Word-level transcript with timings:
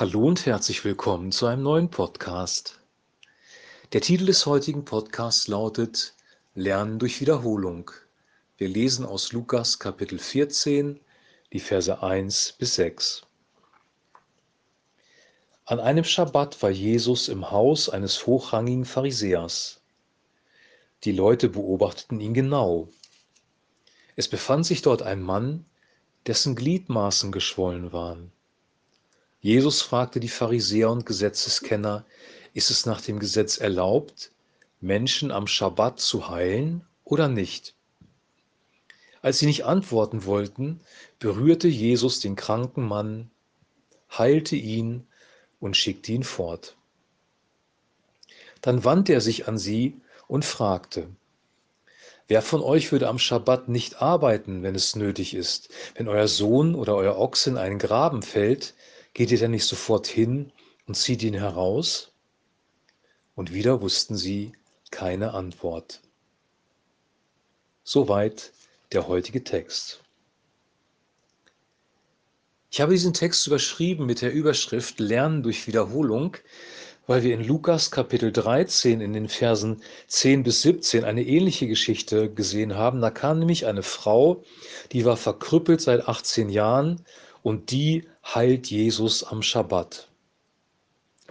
Hallo 0.00 0.26
und 0.26 0.46
herzlich 0.46 0.82
willkommen 0.82 1.30
zu 1.30 1.44
einem 1.44 1.62
neuen 1.62 1.90
Podcast. 1.90 2.80
Der 3.92 4.00
Titel 4.00 4.24
des 4.24 4.46
heutigen 4.46 4.86
Podcasts 4.86 5.46
lautet 5.46 6.14
Lernen 6.54 6.98
durch 6.98 7.20
Wiederholung. 7.20 7.90
Wir 8.56 8.68
lesen 8.68 9.04
aus 9.04 9.34
Lukas 9.34 9.78
Kapitel 9.78 10.18
14, 10.18 10.98
die 11.52 11.60
Verse 11.60 12.02
1 12.02 12.52
bis 12.52 12.76
6. 12.76 13.26
An 15.66 15.80
einem 15.80 16.04
Schabbat 16.04 16.62
war 16.62 16.70
Jesus 16.70 17.28
im 17.28 17.50
Haus 17.50 17.90
eines 17.90 18.26
hochrangigen 18.26 18.86
Pharisäers. 18.86 19.82
Die 21.04 21.12
Leute 21.12 21.50
beobachteten 21.50 22.20
ihn 22.20 22.32
genau. 22.32 22.88
Es 24.16 24.28
befand 24.28 24.64
sich 24.64 24.80
dort 24.80 25.02
ein 25.02 25.20
Mann, 25.20 25.66
dessen 26.26 26.56
Gliedmaßen 26.56 27.32
geschwollen 27.32 27.92
waren. 27.92 28.32
Jesus 29.40 29.80
fragte 29.80 30.20
die 30.20 30.28
Pharisäer 30.28 30.90
und 30.90 31.06
Gesetzeskenner, 31.06 32.04
ist 32.52 32.70
es 32.70 32.84
nach 32.84 33.00
dem 33.00 33.18
Gesetz 33.18 33.56
erlaubt, 33.56 34.32
Menschen 34.80 35.30
am 35.30 35.46
Schabbat 35.46 35.98
zu 35.98 36.28
heilen 36.28 36.84
oder 37.04 37.28
nicht? 37.28 37.74
Als 39.22 39.38
sie 39.38 39.46
nicht 39.46 39.64
antworten 39.64 40.24
wollten, 40.24 40.80
berührte 41.18 41.68
Jesus 41.68 42.20
den 42.20 42.36
kranken 42.36 42.86
Mann, 42.86 43.30
heilte 44.10 44.56
ihn 44.56 45.06
und 45.58 45.76
schickte 45.76 46.12
ihn 46.12 46.24
fort. 46.24 46.76
Dann 48.60 48.84
wandte 48.84 49.12
er 49.14 49.20
sich 49.20 49.48
an 49.48 49.56
sie 49.56 50.00
und 50.28 50.44
fragte, 50.44 51.08
Wer 52.28 52.42
von 52.42 52.62
euch 52.62 52.92
würde 52.92 53.08
am 53.08 53.18
Schabbat 53.18 53.68
nicht 53.68 54.00
arbeiten, 54.00 54.62
wenn 54.62 54.76
es 54.76 54.94
nötig 54.94 55.34
ist? 55.34 55.68
Wenn 55.96 56.06
euer 56.06 56.28
Sohn 56.28 56.76
oder 56.76 56.94
euer 56.94 57.16
Ochs 57.18 57.46
in 57.48 57.56
einen 57.56 57.80
Graben 57.80 58.22
fällt, 58.22 58.74
Geht 59.14 59.30
ihr 59.30 59.38
denn 59.38 59.50
nicht 59.50 59.66
sofort 59.66 60.06
hin 60.06 60.52
und 60.86 60.94
zieht 60.94 61.22
ihn 61.22 61.34
heraus? 61.34 62.12
Und 63.34 63.52
wieder 63.52 63.80
wussten 63.80 64.16
sie 64.16 64.52
keine 64.90 65.34
Antwort. 65.34 66.00
Soweit 67.82 68.52
der 68.92 69.08
heutige 69.08 69.42
Text. 69.42 70.02
Ich 72.70 72.80
habe 72.80 72.92
diesen 72.92 73.14
Text 73.14 73.46
überschrieben 73.46 74.06
mit 74.06 74.22
der 74.22 74.32
Überschrift 74.32 75.00
Lernen 75.00 75.42
durch 75.42 75.66
Wiederholung, 75.66 76.36
weil 77.08 77.24
wir 77.24 77.34
in 77.34 77.42
Lukas 77.42 77.90
Kapitel 77.90 78.30
13 78.30 79.00
in 79.00 79.12
den 79.12 79.28
Versen 79.28 79.82
10 80.06 80.44
bis 80.44 80.62
17 80.62 81.02
eine 81.02 81.26
ähnliche 81.26 81.66
Geschichte 81.66 82.32
gesehen 82.32 82.76
haben. 82.76 83.00
Da 83.00 83.10
kam 83.10 83.40
nämlich 83.40 83.66
eine 83.66 83.82
Frau, 83.82 84.44
die 84.92 85.04
war 85.04 85.16
verkrüppelt 85.16 85.80
seit 85.80 86.06
18 86.06 86.48
Jahren 86.48 87.04
und 87.42 87.72
die 87.72 88.06
heilt 88.24 88.68
Jesus 88.68 89.24
am 89.24 89.42
Schabbat. 89.42 90.08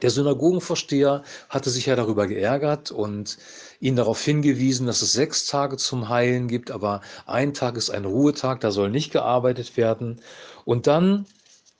Der 0.01 0.09
Synagogenvorsteher 0.09 1.23
hatte 1.49 1.69
sich 1.69 1.87
ja 1.87 1.95
darüber 1.95 2.27
geärgert 2.27 2.91
und 2.91 3.37
ihn 3.81 3.97
darauf 3.97 4.23
hingewiesen, 4.23 4.87
dass 4.87 5.01
es 5.01 5.11
sechs 5.11 5.45
Tage 5.45 5.75
zum 5.77 6.07
Heilen 6.07 6.47
gibt, 6.47 6.71
aber 6.71 7.01
ein 7.25 7.53
Tag 7.53 7.75
ist 7.75 7.89
ein 7.89 8.05
Ruhetag, 8.05 8.61
da 8.61 8.71
soll 8.71 8.89
nicht 8.89 9.11
gearbeitet 9.11 9.75
werden. 9.75 10.21
Und 10.63 10.87
dann, 10.87 11.25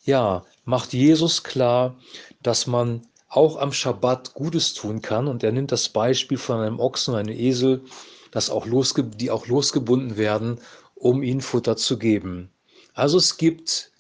ja, 0.03 0.43
macht 0.65 0.93
Jesus 0.93 1.43
klar, 1.43 1.95
dass 2.41 2.67
man 2.67 3.07
auch 3.30 3.57
am 3.57 3.71
Schabbat 3.71 4.33
Gutes 4.33 4.73
tun 4.73 5.02
kann. 5.02 5.27
Und 5.27 5.43
er 5.43 5.52
nimmt 5.52 5.71
das 5.71 5.89
Beispiel 5.89 6.37
von 6.37 6.59
einem 6.59 6.80
Ochsen 6.80 7.15
einem 7.15 7.37
Esel, 7.37 7.83
das 8.31 8.49
auch 8.49 8.65
die 8.67 9.31
auch 9.31 9.47
losgebunden 9.47 10.17
werden, 10.17 10.59
um 10.95 11.23
ihnen 11.23 11.41
Futter 11.41 11.77
zu 11.77 11.97
geben. 11.97 12.49
Also 12.93 13.17
es 13.17 13.37
gibt 13.37 13.91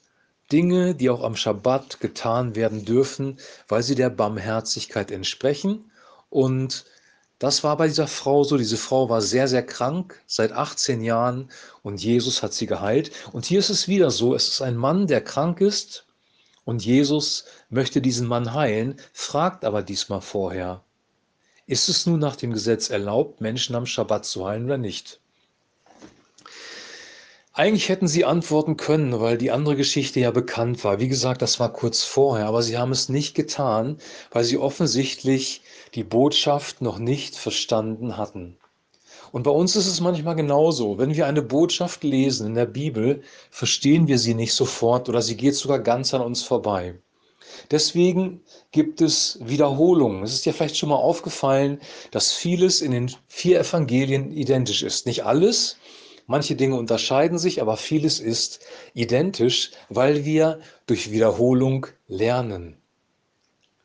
Dinge, 0.51 0.95
die 0.95 1.09
auch 1.09 1.23
am 1.23 1.35
Schabbat 1.35 1.99
getan 1.99 2.55
werden 2.55 2.85
dürfen, 2.85 3.37
weil 3.67 3.83
sie 3.83 3.95
der 3.95 4.09
Barmherzigkeit 4.09 5.11
entsprechen. 5.11 5.91
Und 6.29 6.85
das 7.39 7.63
war 7.63 7.77
bei 7.77 7.87
dieser 7.87 8.07
Frau 8.07 8.43
so. 8.43 8.57
Diese 8.57 8.77
Frau 8.77 9.09
war 9.09 9.21
sehr, 9.21 9.47
sehr 9.47 9.65
krank 9.65 10.21
seit 10.27 10.51
18 10.51 11.01
Jahren 11.01 11.49
und 11.83 12.03
Jesus 12.03 12.43
hat 12.43 12.53
sie 12.53 12.65
geheilt. 12.65 13.11
Und 13.31 13.45
hier 13.45 13.59
ist 13.59 13.69
es 13.69 13.87
wieder 13.87 14.11
so, 14.11 14.35
es 14.35 14.47
ist 14.49 14.61
ein 14.61 14.75
Mann, 14.75 15.07
der 15.07 15.21
krank 15.21 15.61
ist 15.61 16.05
und 16.65 16.85
Jesus 16.85 17.45
möchte 17.69 18.01
diesen 18.01 18.27
Mann 18.27 18.53
heilen, 18.53 18.99
fragt 19.13 19.65
aber 19.65 19.81
diesmal 19.81 20.21
vorher, 20.21 20.83
ist 21.65 21.87
es 21.87 22.05
nun 22.05 22.19
nach 22.19 22.35
dem 22.35 22.51
Gesetz 22.51 22.89
erlaubt, 22.89 23.41
Menschen 23.41 23.75
am 23.75 23.85
Schabbat 23.85 24.25
zu 24.25 24.45
heilen 24.45 24.65
oder 24.65 24.77
nicht? 24.77 25.21
Eigentlich 27.59 27.89
hätten 27.89 28.07
sie 28.07 28.23
antworten 28.23 28.77
können, 28.77 29.19
weil 29.19 29.37
die 29.37 29.51
andere 29.51 29.75
Geschichte 29.75 30.21
ja 30.21 30.31
bekannt 30.31 30.81
war. 30.85 31.01
Wie 31.01 31.09
gesagt, 31.09 31.41
das 31.41 31.59
war 31.59 31.73
kurz 31.73 32.05
vorher, 32.05 32.45
aber 32.45 32.63
sie 32.63 32.77
haben 32.77 32.93
es 32.93 33.09
nicht 33.09 33.35
getan, 33.35 33.97
weil 34.31 34.45
sie 34.45 34.57
offensichtlich 34.57 35.61
die 35.93 36.05
Botschaft 36.05 36.81
noch 36.81 36.99
nicht 36.99 37.35
verstanden 37.35 38.15
hatten. 38.15 38.57
Und 39.33 39.43
bei 39.43 39.51
uns 39.51 39.75
ist 39.75 39.87
es 39.87 39.99
manchmal 39.99 40.37
genauso. 40.37 40.97
Wenn 40.97 41.13
wir 41.15 41.27
eine 41.27 41.41
Botschaft 41.41 42.05
lesen 42.05 42.47
in 42.47 42.53
der 42.53 42.65
Bibel, 42.65 43.23
verstehen 43.51 44.07
wir 44.07 44.19
sie 44.19 44.35
nicht 44.35 44.53
sofort 44.53 45.09
oder 45.09 45.21
sie 45.21 45.35
geht 45.35 45.55
sogar 45.55 45.79
ganz 45.79 46.13
an 46.13 46.21
uns 46.21 46.41
vorbei. 46.41 46.97
Deswegen 47.71 48.39
gibt 48.71 49.01
es 49.01 49.37
Wiederholungen. 49.41 50.23
Es 50.23 50.31
ist 50.33 50.45
dir 50.45 50.53
vielleicht 50.53 50.77
schon 50.77 50.87
mal 50.87 50.95
aufgefallen, 50.95 51.81
dass 52.11 52.31
vieles 52.31 52.79
in 52.79 52.91
den 52.91 53.11
vier 53.27 53.59
Evangelien 53.59 54.31
identisch 54.31 54.81
ist. 54.81 55.05
Nicht 55.05 55.25
alles, 55.25 55.75
Manche 56.31 56.55
Dinge 56.55 56.75
unterscheiden 56.75 57.39
sich, 57.39 57.59
aber 57.59 57.75
vieles 57.75 58.19
ist 58.19 58.59
identisch, 58.93 59.71
weil 59.89 60.25
wir 60.25 60.59
durch 60.85 61.11
Wiederholung 61.11 61.87
lernen. 62.07 62.77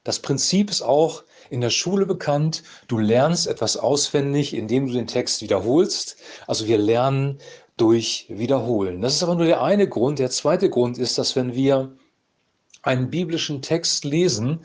Das 0.03 0.19
Prinzip 0.19 0.69
ist 0.69 0.83
auch 0.83 1.25
in 1.49 1.63
der 1.63 1.71
Schule 1.71 2.05
bekannt. 2.05 2.63
Du 2.87 2.99
lernst 2.99 3.47
etwas 3.47 3.79
auswendig, 3.79 4.53
indem 4.53 4.89
du 4.89 4.93
den 4.93 5.07
Text 5.07 5.41
wiederholst. 5.41 6.19
Also 6.47 6.67
wir 6.67 6.77
lernen 6.77 7.39
durch 7.79 8.27
Wiederholen. 8.29 9.01
Das 9.01 9.15
ist 9.15 9.23
aber 9.23 9.37
nur 9.37 9.47
der 9.47 9.63
eine 9.63 9.89
Grund. 9.89 10.19
Der 10.19 10.29
zweite 10.29 10.69
Grund 10.69 10.99
ist, 10.99 11.17
dass 11.17 11.37
wenn 11.37 11.55
wir 11.55 11.97
einen 12.83 13.09
biblischen 13.09 13.63
Text 13.63 14.05
lesen, 14.05 14.61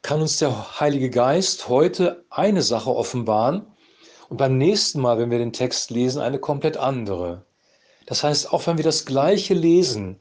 kann 0.00 0.22
uns 0.22 0.38
der 0.38 0.80
Heilige 0.80 1.10
Geist 1.10 1.68
heute 1.68 2.24
eine 2.30 2.62
Sache 2.62 2.88
offenbaren, 2.88 3.66
und 4.28 4.36
beim 4.36 4.58
nächsten 4.58 5.00
Mal, 5.00 5.18
wenn 5.18 5.30
wir 5.30 5.38
den 5.38 5.52
Text 5.52 5.90
lesen, 5.90 6.20
eine 6.20 6.38
komplett 6.38 6.76
andere. 6.76 7.42
Das 8.06 8.24
heißt, 8.24 8.52
auch 8.52 8.66
wenn 8.66 8.76
wir 8.76 8.84
das 8.84 9.04
Gleiche 9.04 9.54
lesen, 9.54 10.18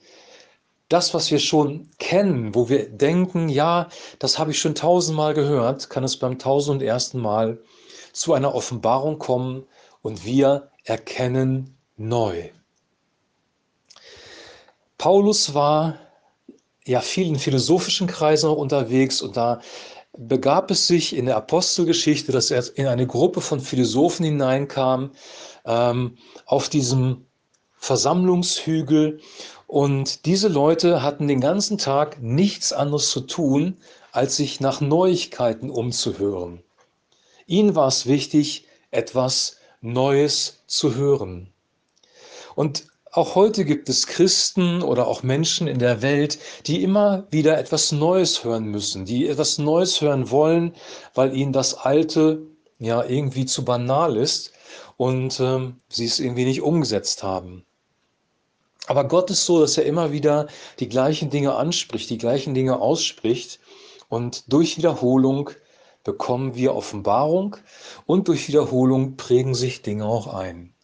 das, 0.90 1.14
was 1.14 1.32
wir 1.32 1.40
schon 1.40 1.90
kennen, 2.00 2.56
wo 2.56 2.70
wir 2.70 2.90
denken, 2.90 3.50
ja, 3.50 3.90
das 4.20 4.40
habe 4.40 4.52
ich 4.52 4.60
schon 4.60 4.76
tausendmal 4.76 5.34
gehört, 5.34 5.90
kann 5.90 6.04
es 6.04 6.18
beim 6.18 6.40
tausend 6.40 6.82
und 6.82 6.88
ersten 6.88 7.20
Mal 7.20 7.60
zu 8.14 8.34
einer 8.34 8.56
Offenbarung 8.56 9.20
kommen 9.20 9.66
und 10.02 10.26
wir 10.26 10.72
erkennen 10.86 11.78
neu. 11.98 12.50
Paulus 14.98 15.54
war 15.54 16.00
ja 16.86 17.02
vielen 17.02 17.38
philosophischen 17.38 18.08
Kreisen 18.08 18.50
auch 18.50 18.58
unterwegs 18.58 19.22
und 19.22 19.36
da 19.36 19.62
begab 20.18 20.72
es 20.72 20.88
sich 20.88 21.16
in 21.16 21.26
der 21.26 21.38
Apostelgeschichte, 21.38 22.32
dass 22.32 22.52
er 22.52 22.64
in 22.76 22.88
eine 22.88 23.08
Gruppe 23.08 23.42
von 23.42 23.60
Philosophen 23.60 24.26
hineinkam, 24.26 25.12
ähm, 25.66 26.18
auf 26.46 26.70
diesem 26.70 27.26
Versammlungshügel. 27.78 29.20
Und 29.68 30.26
diese 30.26 30.48
Leute 30.48 31.04
hatten 31.04 31.28
den 31.28 31.42
ganzen 31.42 31.78
Tag 31.78 32.22
nichts 32.22 32.74
anderes 32.74 33.12
zu 33.12 33.22
tun, 33.22 33.78
als 34.12 34.38
sich 34.38 34.60
nach 34.60 34.82
Neuigkeiten 34.82 35.70
umzuhören. 35.70 36.64
Ihnen 37.46 37.76
war 37.76 37.88
es 37.88 38.08
wichtig, 38.08 38.66
etwas 38.92 39.58
Neues 39.82 40.64
zu 40.68 40.96
hören. 40.96 41.54
Und 42.56 42.88
auch 43.18 43.34
heute 43.34 43.66
gibt 43.66 43.90
es 43.90 44.06
Christen 44.06 44.84
oder 44.84 45.08
auch 45.08 45.24
Menschen 45.24 45.68
in 45.68 45.80
der 45.80 46.04
Welt, 46.04 46.38
die 46.68 46.84
immer 46.84 47.26
wieder 47.32 47.58
etwas 47.58 47.92
Neues 47.92 48.44
hören 48.44 48.66
müssen, 48.66 49.06
die 49.06 49.28
etwas 49.28 49.58
Neues 49.58 50.00
hören 50.02 50.30
wollen, 50.30 50.76
weil 51.16 51.36
ihnen 51.36 51.52
das 51.52 51.74
Alte 51.74 52.44
ja 52.78 53.04
irgendwie 53.04 53.48
zu 53.48 53.66
banal 53.66 54.16
ist 54.16 54.54
und 54.98 55.40
ähm, 55.40 55.82
sie 55.90 56.06
es 56.06 56.20
irgendwie 56.20 56.46
nicht 56.46 56.62
umgesetzt 56.62 57.24
haben. 57.24 57.66
Aber 58.86 59.04
Gott 59.08 59.32
ist 59.32 59.48
so, 59.48 59.60
dass 59.60 59.80
er 59.80 59.86
immer 59.86 60.12
wieder 60.12 60.46
die 60.80 60.88
gleichen 60.88 61.32
Dinge 61.32 61.56
anspricht, 61.56 62.12
die 62.12 62.20
gleichen 62.20 62.54
Dinge 62.54 62.80
ausspricht 62.80 63.60
und 64.10 64.54
durch 64.54 64.78
Wiederholung 64.78 65.50
bekommen 66.04 66.54
wir 66.54 66.76
Offenbarung 66.76 67.58
und 68.06 68.28
durch 68.28 68.48
Wiederholung 68.48 69.18
prägen 69.18 69.56
sich 69.56 69.82
Dinge 69.82 70.06
auch 70.06 70.28
ein. 70.28 70.77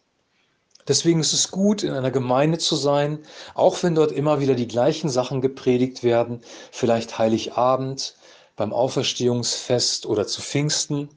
Deswegen 0.87 1.19
ist 1.21 1.33
es 1.33 1.51
gut, 1.51 1.83
in 1.83 1.93
einer 1.93 2.11
Gemeinde 2.11 2.57
zu 2.57 2.75
sein, 2.75 3.19
auch 3.53 3.83
wenn 3.83 3.95
dort 3.95 4.11
immer 4.11 4.39
wieder 4.39 4.55
die 4.55 4.67
gleichen 4.67 5.09
Sachen 5.09 5.41
gepredigt 5.41 6.03
werden, 6.03 6.41
vielleicht 6.71 7.17
Heiligabend, 7.17 8.15
beim 8.55 8.73
Auferstehungsfest 8.73 10.05
oder 10.05 10.27
zu 10.27 10.41
Pfingsten. 10.41 11.09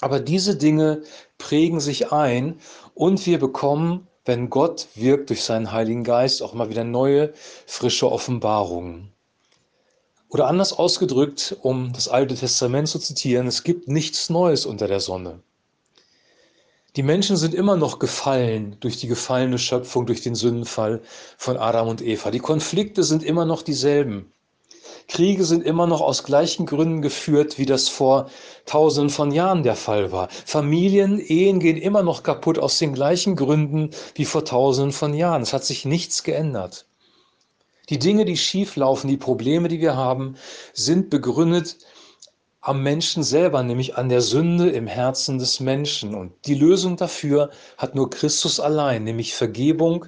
Aber 0.00 0.20
diese 0.20 0.56
Dinge 0.56 1.02
prägen 1.38 1.80
sich 1.80 2.12
ein 2.12 2.60
und 2.94 3.26
wir 3.26 3.38
bekommen, 3.38 4.06
wenn 4.24 4.50
Gott 4.50 4.88
wirkt 4.94 5.30
durch 5.30 5.42
seinen 5.42 5.72
Heiligen 5.72 6.04
Geist, 6.04 6.42
auch 6.42 6.52
immer 6.52 6.70
wieder 6.70 6.84
neue, 6.84 7.32
frische 7.66 8.10
Offenbarungen. 8.10 9.12
Oder 10.28 10.46
anders 10.46 10.72
ausgedrückt, 10.72 11.56
um 11.62 11.92
das 11.92 12.06
Alte 12.06 12.36
Testament 12.36 12.88
zu 12.88 13.00
zitieren, 13.00 13.48
es 13.48 13.64
gibt 13.64 13.88
nichts 13.88 14.30
Neues 14.30 14.64
unter 14.64 14.86
der 14.86 15.00
Sonne. 15.00 15.42
Die 16.96 17.04
Menschen 17.04 17.36
sind 17.36 17.54
immer 17.54 17.76
noch 17.76 18.00
gefallen 18.00 18.76
durch 18.80 18.96
die 18.96 19.06
gefallene 19.06 19.58
Schöpfung, 19.58 20.06
durch 20.06 20.22
den 20.22 20.34
Sündenfall 20.34 21.00
von 21.38 21.56
Adam 21.56 21.86
und 21.86 22.02
Eva. 22.02 22.32
Die 22.32 22.40
Konflikte 22.40 23.04
sind 23.04 23.22
immer 23.22 23.44
noch 23.44 23.62
dieselben. 23.62 24.32
Kriege 25.06 25.44
sind 25.44 25.64
immer 25.64 25.86
noch 25.86 26.00
aus 26.00 26.24
gleichen 26.24 26.66
Gründen 26.66 27.00
geführt, 27.00 27.58
wie 27.58 27.66
das 27.66 27.88
vor 27.88 28.28
tausenden 28.66 29.10
von 29.10 29.30
Jahren 29.30 29.62
der 29.62 29.76
Fall 29.76 30.10
war. 30.10 30.28
Familien, 30.30 31.20
Ehen 31.20 31.60
gehen 31.60 31.76
immer 31.76 32.02
noch 32.02 32.24
kaputt 32.24 32.58
aus 32.58 32.78
den 32.78 32.92
gleichen 32.92 33.36
Gründen 33.36 33.90
wie 34.14 34.24
vor 34.24 34.44
tausenden 34.44 34.92
von 34.92 35.14
Jahren. 35.14 35.42
Es 35.42 35.52
hat 35.52 35.64
sich 35.64 35.84
nichts 35.84 36.24
geändert. 36.24 36.86
Die 37.88 37.98
Dinge, 37.98 38.24
die 38.24 38.36
schief 38.36 38.76
laufen, 38.76 39.08
die 39.08 39.16
Probleme, 39.16 39.68
die 39.68 39.80
wir 39.80 39.96
haben, 39.96 40.36
sind 40.74 41.10
begründet 41.10 41.78
am 42.60 42.82
Menschen 42.82 43.22
selber, 43.22 43.62
nämlich 43.62 43.96
an 43.96 44.08
der 44.08 44.20
Sünde 44.20 44.70
im 44.70 44.86
Herzen 44.86 45.38
des 45.38 45.60
Menschen. 45.60 46.14
Und 46.14 46.32
die 46.46 46.54
Lösung 46.54 46.96
dafür 46.96 47.50
hat 47.78 47.94
nur 47.94 48.10
Christus 48.10 48.60
allein, 48.60 49.04
nämlich 49.04 49.34
Vergebung 49.34 50.06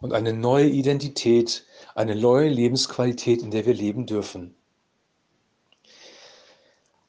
und 0.00 0.12
eine 0.12 0.32
neue 0.32 0.66
Identität 0.66 1.64
eine 1.94 2.16
neue 2.16 2.48
Lebensqualität, 2.48 3.42
in 3.42 3.50
der 3.50 3.66
wir 3.66 3.74
leben 3.74 4.06
dürfen. 4.06 4.54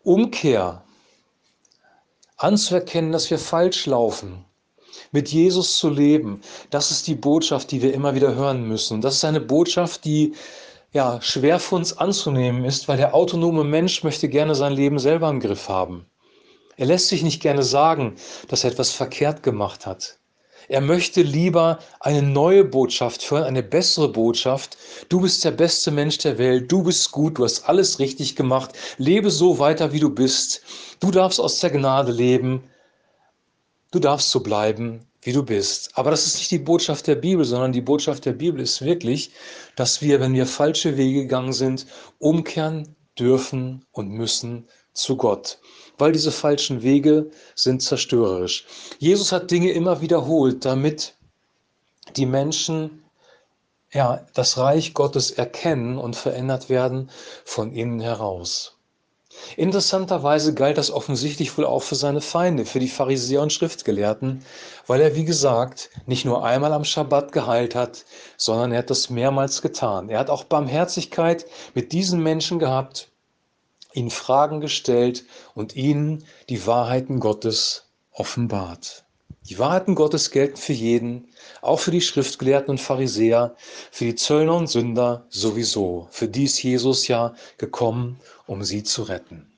Umkehr, 0.03 0.83
anzuerkennen, 2.37 3.11
dass 3.11 3.31
wir 3.31 3.39
falsch 3.39 3.87
laufen, 3.87 4.45
mit 5.11 5.29
Jesus 5.29 5.77
zu 5.77 5.89
leben, 5.89 6.41
das 6.69 6.91
ist 6.91 7.07
die 7.07 7.15
Botschaft, 7.15 7.71
die 7.71 7.81
wir 7.81 7.93
immer 7.93 8.13
wieder 8.13 8.35
hören 8.35 8.67
müssen. 8.67 8.95
Und 8.95 9.01
das 9.03 9.15
ist 9.15 9.25
eine 9.25 9.41
Botschaft, 9.41 10.05
die 10.05 10.35
ja 10.95 11.21
schwer 11.21 11.59
für 11.59 11.75
uns 11.75 11.97
anzunehmen 11.97 12.63
ist, 12.63 12.87
weil 12.87 12.95
der 12.95 13.13
autonome 13.13 13.65
Mensch 13.65 14.03
möchte 14.03 14.29
gerne 14.29 14.55
sein 14.55 14.71
Leben 14.71 14.97
selber 14.97 15.29
im 15.29 15.41
Griff 15.41 15.67
haben. 15.67 16.05
Er 16.77 16.85
lässt 16.85 17.09
sich 17.09 17.21
nicht 17.21 17.41
gerne 17.41 17.63
sagen, 17.63 18.15
dass 18.47 18.63
er 18.63 18.71
etwas 18.71 18.91
verkehrt 18.91 19.43
gemacht 19.43 19.85
hat. 19.85 20.17
Er 20.69 20.79
möchte 20.79 21.21
lieber 21.21 21.79
eine 21.99 22.21
neue 22.21 22.63
Botschaft 22.63 23.29
hören, 23.29 23.43
eine 23.43 23.61
bessere 23.61 24.07
Botschaft. 24.07 24.77
Du 25.09 25.19
bist 25.19 25.43
der 25.43 25.51
beste 25.51 25.91
Mensch 25.91 26.17
der 26.19 26.37
Welt, 26.37 26.71
du 26.71 26.81
bist 26.81 27.11
gut, 27.11 27.37
du 27.37 27.43
hast 27.43 27.67
alles 27.67 27.99
richtig 27.99 28.37
gemacht, 28.37 28.71
lebe 28.97 29.29
so 29.29 29.59
weiter, 29.59 29.91
wie 29.91 29.99
du 29.99 30.09
bist. 30.09 30.61
Du 31.01 31.11
darfst 31.11 31.41
aus 31.41 31.59
der 31.59 31.71
Gnade 31.71 32.13
leben, 32.13 32.63
du 33.91 33.99
darfst 33.99 34.31
so 34.31 34.39
bleiben, 34.39 35.05
wie 35.25 35.33
du 35.33 35.43
bist. 35.43 35.91
Aber 35.97 36.11
das 36.11 36.25
ist 36.25 36.37
nicht 36.37 36.51
die 36.51 36.59
Botschaft 36.59 37.07
der 37.07 37.15
Bibel, 37.15 37.43
sondern 37.43 37.73
die 37.73 37.81
Botschaft 37.81 38.25
der 38.25 38.33
Bibel 38.33 38.61
ist 38.61 38.81
wirklich, 38.81 39.31
dass 39.75 40.01
wir, 40.01 40.21
wenn 40.21 40.33
wir 40.33 40.45
falsche 40.45 40.97
Wege 40.97 41.23
gegangen 41.23 41.53
sind, 41.53 41.85
umkehren 42.19 42.95
dürfen 43.19 43.85
und 43.91 44.09
müssen 44.09 44.67
zu 44.93 45.17
Gott 45.17 45.59
weil 45.97 46.11
diese 46.11 46.31
falschen 46.31 46.83
Wege 46.83 47.29
sind 47.55 47.81
zerstörerisch. 47.81 48.65
Jesus 48.99 49.31
hat 49.31 49.51
Dinge 49.51 49.71
immer 49.71 50.01
wiederholt, 50.01 50.65
damit 50.65 51.15
die 52.15 52.25
Menschen 52.25 53.03
ja, 53.91 54.25
das 54.33 54.57
Reich 54.57 54.93
Gottes 54.93 55.31
erkennen 55.31 55.97
und 55.97 56.15
verändert 56.17 56.69
werden 56.69 57.09
von 57.45 57.71
innen 57.71 58.01
heraus. 58.01 58.74
Interessanterweise 59.57 60.53
galt 60.53 60.77
das 60.77 60.91
offensichtlich 60.91 61.57
wohl 61.57 61.65
auch 61.65 61.83
für 61.83 61.95
seine 61.95 62.21
Feinde, 62.21 62.65
für 62.65 62.79
die 62.79 62.87
Pharisäer 62.87 63.41
und 63.41 63.53
Schriftgelehrten, 63.53 64.45
weil 64.87 65.01
er, 65.01 65.15
wie 65.15 65.25
gesagt, 65.25 65.89
nicht 66.05 66.25
nur 66.25 66.45
einmal 66.45 66.73
am 66.73 66.83
Schabbat 66.83 67.31
geheilt 67.31 67.75
hat, 67.75 68.05
sondern 68.37 68.71
er 68.71 68.79
hat 68.79 68.89
das 68.89 69.09
mehrmals 69.09 69.61
getan. 69.61 70.09
Er 70.09 70.19
hat 70.19 70.29
auch 70.29 70.43
Barmherzigkeit 70.43 71.45
mit 71.73 71.91
diesen 71.91 72.21
Menschen 72.21 72.59
gehabt 72.59 73.09
ihnen 73.95 74.11
Fragen 74.11 74.61
gestellt 74.61 75.23
und 75.53 75.75
ihnen 75.75 76.25
die 76.49 76.67
Wahrheiten 76.67 77.19
Gottes 77.19 77.85
offenbart. 78.11 79.05
Die 79.47 79.59
Wahrheiten 79.59 79.93
Gottes 79.93 80.31
gelten 80.31 80.57
für 80.57 80.73
jeden, 80.73 81.27
auch 81.61 81.79
für 81.79 81.91
die 81.91 82.01
Schriftgelehrten 82.01 82.71
und 82.71 82.81
Pharisäer, 82.81 83.55
für 83.91 84.05
die 84.05 84.15
Zöllner 84.15 84.55
und 84.55 84.67
Sünder 84.67 85.27
sowieso. 85.29 86.07
Für 86.09 86.27
die 86.27 86.45
ist 86.45 86.63
Jesus 86.63 87.07
ja 87.07 87.35
gekommen, 87.59 88.19
um 88.47 88.63
sie 88.63 88.81
zu 88.81 89.03
retten. 89.03 89.55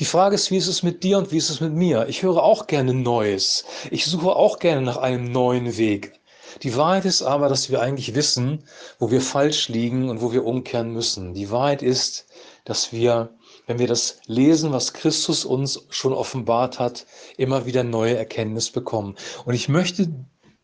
Die 0.00 0.04
Frage 0.04 0.34
ist, 0.34 0.50
wie 0.50 0.56
ist 0.56 0.66
es 0.66 0.82
mit 0.82 1.04
dir 1.04 1.18
und 1.18 1.30
wie 1.30 1.38
ist 1.38 1.50
es 1.50 1.60
mit 1.60 1.72
mir? 1.72 2.08
Ich 2.08 2.22
höre 2.24 2.42
auch 2.42 2.66
gerne 2.66 2.92
Neues. 2.92 3.64
Ich 3.90 4.06
suche 4.06 4.34
auch 4.34 4.58
gerne 4.58 4.82
nach 4.82 4.96
einem 4.96 5.30
neuen 5.30 5.76
Weg. 5.76 6.18
Die 6.62 6.76
Wahrheit 6.76 7.04
ist 7.04 7.22
aber, 7.22 7.48
dass 7.48 7.70
wir 7.70 7.80
eigentlich 7.80 8.16
wissen, 8.16 8.64
wo 8.98 9.12
wir 9.12 9.20
falsch 9.20 9.68
liegen 9.68 10.08
und 10.08 10.20
wo 10.20 10.32
wir 10.32 10.44
umkehren 10.44 10.92
müssen. 10.92 11.34
Die 11.34 11.50
Wahrheit 11.50 11.82
ist, 11.82 12.26
dass 12.64 12.92
wir, 12.92 13.30
wenn 13.68 13.78
wir 13.78 13.86
das 13.86 14.18
lesen, 14.26 14.72
was 14.72 14.94
Christus 14.94 15.44
uns 15.44 15.86
schon 15.90 16.12
offenbart 16.12 16.80
hat, 16.80 17.06
immer 17.36 17.66
wieder 17.66 17.84
neue 17.84 18.16
Erkenntnis 18.16 18.70
bekommen. 18.70 19.14
Und 19.44 19.54
ich 19.54 19.68
möchte 19.68 20.08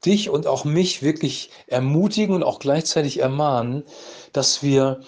dich 0.04 0.30
und 0.30 0.46
auch 0.46 0.64
mich 0.64 1.02
wirklich 1.02 1.50
ermutigen 1.66 2.34
und 2.34 2.42
auch 2.42 2.58
gleichzeitig 2.58 3.20
ermahnen, 3.20 3.84
dass 4.32 4.62
wir 4.62 5.02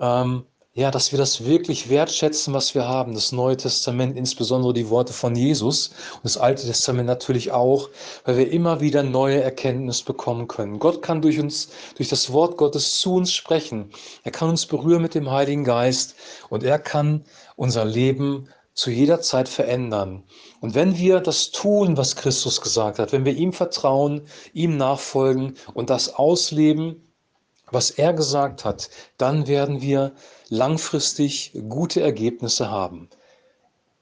ähm, 0.00 0.46
ja, 0.74 0.90
dass 0.90 1.12
wir 1.12 1.18
das 1.18 1.44
wirklich 1.44 1.90
wertschätzen, 1.90 2.54
was 2.54 2.74
wir 2.74 2.88
haben. 2.88 3.12
Das 3.12 3.30
Neue 3.30 3.58
Testament, 3.58 4.16
insbesondere 4.16 4.72
die 4.72 4.88
Worte 4.88 5.12
von 5.12 5.36
Jesus 5.36 5.88
und 6.14 6.24
das 6.24 6.38
Alte 6.38 6.66
Testament 6.66 7.06
natürlich 7.06 7.52
auch, 7.52 7.90
weil 8.24 8.38
wir 8.38 8.50
immer 8.50 8.80
wieder 8.80 9.02
neue 9.02 9.42
Erkenntnis 9.42 10.02
bekommen 10.02 10.48
können. 10.48 10.78
Gott 10.78 11.02
kann 11.02 11.20
durch 11.20 11.38
uns, 11.38 11.68
durch 11.96 12.08
das 12.08 12.32
Wort 12.32 12.56
Gottes 12.56 13.00
zu 13.00 13.16
uns 13.16 13.34
sprechen. 13.34 13.90
Er 14.24 14.32
kann 14.32 14.48
uns 14.48 14.64
berühren 14.64 15.02
mit 15.02 15.14
dem 15.14 15.30
Heiligen 15.30 15.64
Geist 15.64 16.14
und 16.48 16.64
er 16.64 16.78
kann 16.78 17.24
unser 17.56 17.84
Leben 17.84 18.48
zu 18.72 18.90
jeder 18.90 19.20
Zeit 19.20 19.50
verändern. 19.50 20.22
Und 20.60 20.74
wenn 20.74 20.96
wir 20.96 21.20
das 21.20 21.50
tun, 21.50 21.98
was 21.98 22.16
Christus 22.16 22.62
gesagt 22.62 22.98
hat, 22.98 23.12
wenn 23.12 23.26
wir 23.26 23.34
ihm 23.34 23.52
vertrauen, 23.52 24.22
ihm 24.54 24.78
nachfolgen 24.78 25.58
und 25.74 25.90
das 25.90 26.14
ausleben, 26.14 27.11
was 27.72 27.90
er 27.90 28.12
gesagt 28.12 28.64
hat, 28.64 28.90
dann 29.18 29.46
werden 29.46 29.80
wir 29.80 30.12
langfristig 30.48 31.52
gute 31.68 32.00
Ergebnisse 32.00 32.70
haben. 32.70 33.08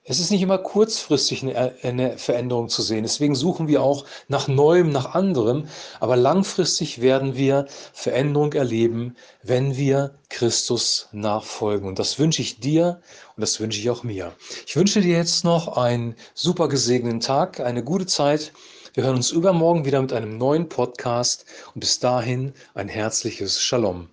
Es 0.03 0.19
ist 0.19 0.31
nicht 0.33 0.43
immer 0.43 0.59
kurzfristig 0.59 1.45
eine 1.85 2.19
Veränderung 2.19 2.69
zu 2.69 2.83
sehen. 2.83 3.05
Deswegen 3.05 3.37
suchen 3.37 3.69
wir 3.69 3.83
auch 3.83 4.07
nach 4.29 4.49
Neuem, 4.49 4.91
nach 4.91 5.15
anderem. 5.15 5.69
Aber 6.01 6.17
langfristig 6.17 7.01
werden 7.01 7.37
wir 7.37 7.67
Veränderung 7.93 8.53
erleben, 8.55 9.15
wenn 9.45 9.77
wir 9.77 10.19
Christus 10.29 11.11
nachfolgen. 11.13 11.87
Und 11.87 11.99
das 11.99 12.19
wünsche 12.19 12.43
ich 12.43 12.59
dir 12.59 13.01
und 13.37 13.43
das 13.43 13.61
wünsche 13.61 13.79
ich 13.79 13.89
auch 13.91 14.03
mir. 14.03 14.33
Ich 14.67 14.75
wünsche 14.75 15.01
dir 15.01 15.17
jetzt 15.17 15.45
noch 15.45 15.77
einen 15.77 16.17
super 16.35 16.69
gesegneten 16.69 17.21
Tag, 17.21 17.61
eine 17.61 17.85
gute 17.85 18.07
Zeit. 18.07 18.53
Wir 19.01 19.07
hören 19.07 19.17
uns 19.17 19.31
übermorgen 19.31 19.87
wieder 19.87 20.03
mit 20.03 20.13
einem 20.13 20.37
neuen 20.37 20.69
Podcast 20.69 21.47
und 21.75 21.81
bis 21.81 22.01
dahin 22.01 22.53
ein 22.75 22.89
herzliches 22.89 23.59
Shalom. 23.59 24.11